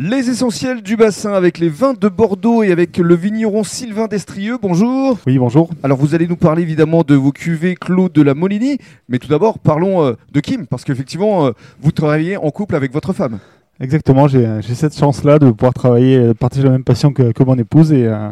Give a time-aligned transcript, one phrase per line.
[0.00, 4.56] Les essentiels du bassin avec les vins de Bordeaux et avec le vigneron Sylvain Destrieux.
[4.62, 5.18] Bonjour.
[5.26, 5.70] Oui, bonjour.
[5.82, 9.26] Alors vous allez nous parler évidemment de vos cuvées Claude de la Molini, mais tout
[9.26, 11.50] d'abord parlons euh, de Kim parce qu'effectivement euh,
[11.80, 13.40] vous travaillez en couple avec votre femme.
[13.80, 17.56] Exactement, j'ai cette chance-là de pouvoir travailler, de partager la même passion que, que mon
[17.56, 18.28] épouse et, euh,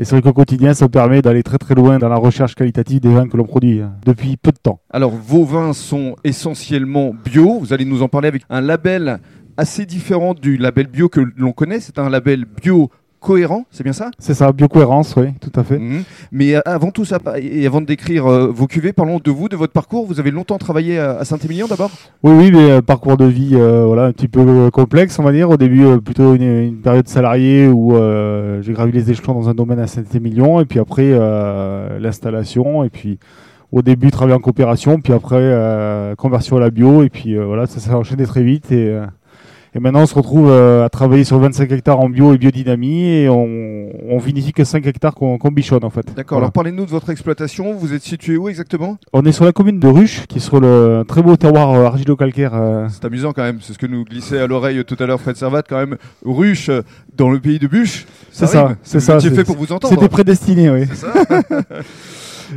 [0.00, 2.56] et c'est vrai qu'au quotidien, ça me permet d'aller très très loin dans la recherche
[2.56, 4.80] qualitative des vins que l'on produit depuis peu de temps.
[4.90, 9.20] Alors vos vins sont essentiellement bio, vous allez nous en parler avec un label
[9.56, 13.92] assez différent du label bio que l'on connaît, c'est un label bio cohérent, c'est bien
[13.92, 14.10] ça?
[14.18, 15.78] C'est ça, biocohérence, oui, tout à fait.
[15.78, 16.02] Mhm.
[16.32, 19.54] Mais avant tout ça, et avant de décrire euh, vos cuvées, parlons de vous, de
[19.54, 20.06] votre parcours.
[20.06, 21.92] Vous avez longtemps travaillé à, à Saint-Émilion d'abord?
[22.24, 25.30] Oui, oui, mais euh, parcours de vie euh, voilà, un petit peu complexe, on va
[25.30, 25.48] dire.
[25.50, 27.94] Au début, plutôt une, une période salariée où
[28.60, 31.12] j'ai gravi les échelons dans un domaine à Saint-Émilion, et puis après
[32.00, 33.20] l'installation, et puis
[33.70, 37.78] au début travailler en coopération, puis après conversion à la bio, et puis voilà, ça
[37.78, 38.72] s'est enchaîné très vite.
[38.72, 38.98] Et,
[39.74, 43.04] et maintenant, on se retrouve euh, à travailler sur 25 hectares en bio et biodynamie,
[43.04, 46.06] et on, on vinifie que 5 hectares qu'on qu'on bichonne en fait.
[46.14, 46.44] D'accord, Voilà.
[46.46, 47.74] alors parlez-nous de votre exploitation.
[47.74, 48.98] Vous êtes situé où exactement?
[49.12, 51.86] On est sur la commune de Ruche, qui est sur le très beau terroir euh,
[51.86, 52.52] argilo-calcaire.
[52.54, 55.20] euh, C'est amusant quand même, c'est ce que nous glissait à l'oreille tout à l'heure
[55.20, 55.96] Fred Servat, quand même.
[56.24, 56.82] Ruche euh,
[57.16, 58.06] dans le pays de Bûche.
[58.30, 59.94] C'est ça, c'est ça, c'est- fait pour vous entendre.
[59.94, 60.84] C'était prédestiné, oui.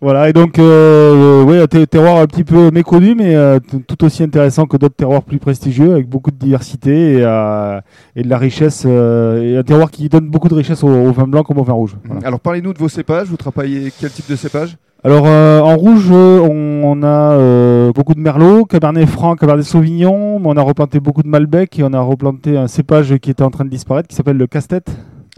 [0.00, 4.04] Voilà, et donc, euh, ouais, un ter- terroir un petit peu méconnu, mais euh, tout
[4.04, 7.80] aussi intéressant que d'autres terroirs plus prestigieux, avec beaucoup de diversité et, euh,
[8.14, 11.12] et de la richesse, euh, et un terroir qui donne beaucoup de richesse au, au
[11.12, 11.96] vin blanc comme au vin rouge.
[12.04, 12.26] Voilà.
[12.26, 13.28] Alors parlez-nous de vos cépages.
[13.28, 14.76] Vous travaillez quel type de cépage?
[15.04, 19.62] Alors, euh, en rouge, euh, on, on a euh, beaucoup de merlot, cabernet franc, cabernet
[19.64, 23.30] sauvignon, mais on a replanté beaucoup de malbec et on a replanté un cépage qui
[23.30, 24.90] était en train de disparaître, qui s'appelle le casse-tête.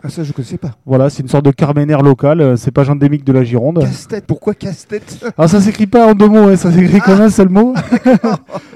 [0.05, 0.71] Ah ça je connaissais pas.
[0.87, 3.81] Voilà, c'est une sorte de carménère local, euh, cépage endémique de la Gironde.
[3.81, 5.25] Casse-tête, pourquoi casse-tête?
[5.37, 7.75] Alors ça s'écrit pas en deux mots, hein, ça s'écrit comme un seul mot.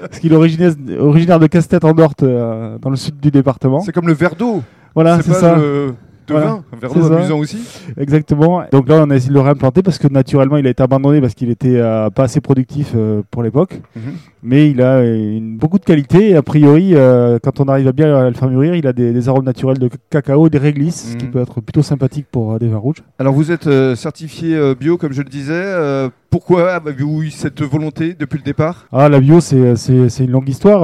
[0.01, 3.79] Parce qu'il est originaire, originaire de Castet en Dorte, euh, dans le sud du département.
[3.81, 4.61] C'est comme le verre d'eau.
[4.95, 5.95] Voilà, c'est pas ça, le-
[6.27, 6.47] de Voilà.
[6.47, 6.63] vin.
[6.73, 7.17] Un verre C'est d'eau ça.
[7.17, 7.57] amusant aussi.
[7.97, 8.63] exactement.
[8.71, 11.21] Donc là, on a essayé de le réimplanter parce que naturellement, il a été abandonné
[11.21, 13.79] parce qu'il était euh, pas assez productif euh, pour l'époque.
[13.95, 14.01] Mhm.
[14.43, 17.91] Mais il a une, beaucoup de qualité et a priori, euh, quand on arrive à
[17.93, 21.11] bien à le faire mûrir, il a des, des arômes naturels de cacao, des réglisses,
[21.13, 21.31] ce qui Mhm.
[21.31, 23.03] peut être plutôt sympathique pour des vins rouges.
[23.19, 26.09] Alors vous êtes certifié bio comme je le disais.
[26.29, 28.87] Pourquoi avez-vous eu cette volonté depuis le départ?
[28.91, 29.75] Ah, la bio, c'est
[30.19, 30.81] une longue histoire.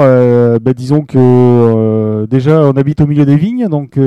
[0.59, 3.97] Bah, disons que déjà, on habite au milieu des vignes, donc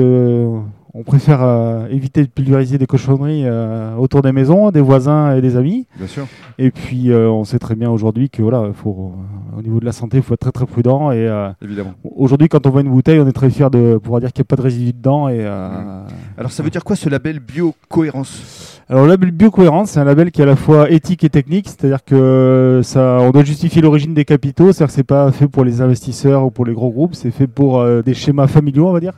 [0.95, 5.41] on préfère euh, éviter de pulvériser des cochonneries euh, autour des maisons, des voisins et
[5.41, 5.87] des amis.
[5.97, 6.27] Bien sûr.
[6.59, 9.13] Et puis, euh, on sait très bien aujourd'hui que voilà, faut,
[9.57, 11.11] au niveau de la santé, il faut être très très prudent.
[11.11, 11.93] Et euh, Évidemment.
[12.15, 14.45] aujourd'hui, quand on voit une bouteille, on est très fier de pouvoir dire qu'il n'y
[14.45, 15.29] a pas de résidus dedans.
[15.29, 16.05] Et euh,
[16.37, 20.03] Alors ça veut dire quoi ce label bio cohérence Alors, le label Biocohérence, c'est un
[20.03, 23.81] label qui est à la fois éthique et technique, c'est-à-dire que ça, on doit justifier
[23.81, 26.91] l'origine des capitaux, c'est-à-dire que c'est pas fait pour les investisseurs ou pour les gros
[26.91, 29.13] groupes, c'est fait pour euh, des schémas familiaux, on va dire.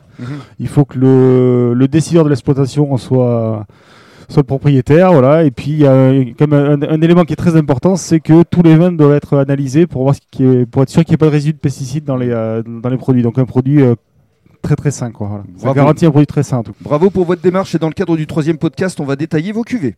[0.60, 3.66] Il faut que le, le décideur de l'exploitation soit
[4.30, 5.44] soit le propriétaire, voilà.
[5.44, 8.44] Et puis il y a comme un, un élément qui est très important, c'est que
[8.44, 11.10] tous les vins doivent être analysés pour voir ce qui est, pour être sûr qu'il
[11.12, 13.22] n'y ait pas de résidus de pesticides dans les euh, dans les produits.
[13.22, 13.94] Donc un produit euh,
[14.66, 15.28] très très sain, quoi.
[15.28, 15.44] Voilà.
[15.58, 16.58] Ça garantit un produit très sain.
[16.58, 16.78] en tout cas.
[16.82, 19.62] Bravo pour votre démarche et dans le cadre du troisième podcast, on va détailler vos
[19.62, 19.96] cuvées.